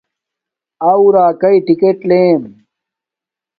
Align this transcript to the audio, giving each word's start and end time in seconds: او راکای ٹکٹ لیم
او 0.89 0.99
راکای 1.15 1.55
ٹکٹ 1.65 1.97
لیم 2.09 2.41